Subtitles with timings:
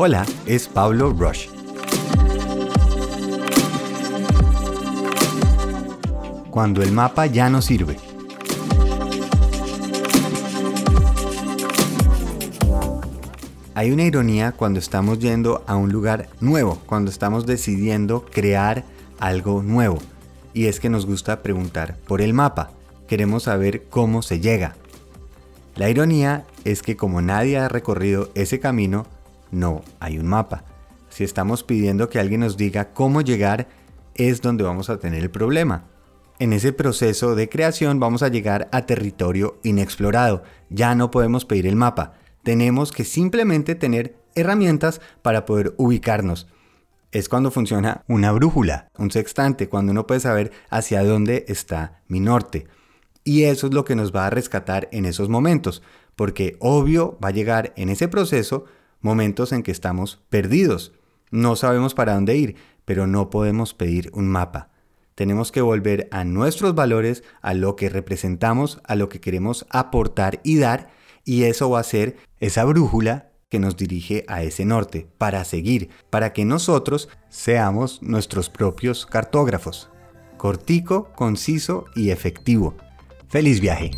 [0.00, 1.48] Hola, es Pablo Rush.
[6.52, 7.96] Cuando el mapa ya no sirve.
[13.74, 18.84] Hay una ironía cuando estamos yendo a un lugar nuevo, cuando estamos decidiendo crear
[19.18, 19.98] algo nuevo.
[20.54, 22.70] Y es que nos gusta preguntar por el mapa.
[23.08, 24.76] Queremos saber cómo se llega.
[25.74, 29.08] La ironía es que como nadie ha recorrido ese camino,
[29.50, 30.64] no hay un mapa.
[31.08, 33.68] Si estamos pidiendo que alguien nos diga cómo llegar,
[34.14, 35.84] es donde vamos a tener el problema.
[36.38, 40.44] En ese proceso de creación vamos a llegar a territorio inexplorado.
[40.70, 42.14] Ya no podemos pedir el mapa.
[42.44, 46.46] Tenemos que simplemente tener herramientas para poder ubicarnos.
[47.10, 52.20] Es cuando funciona una brújula, un sextante, cuando uno puede saber hacia dónde está mi
[52.20, 52.66] norte.
[53.24, 55.82] Y eso es lo que nos va a rescatar en esos momentos,
[56.16, 58.66] porque obvio va a llegar en ese proceso
[59.00, 60.92] momentos en que estamos perdidos.
[61.30, 64.70] No sabemos para dónde ir, pero no podemos pedir un mapa.
[65.14, 70.40] Tenemos que volver a nuestros valores, a lo que representamos, a lo que queremos aportar
[70.44, 70.90] y dar,
[71.24, 75.90] y eso va a ser esa brújula que nos dirige a ese norte, para seguir,
[76.10, 79.90] para que nosotros seamos nuestros propios cartógrafos.
[80.36, 82.76] Cortico, conciso y efectivo.
[83.28, 83.90] ¡Feliz viaje!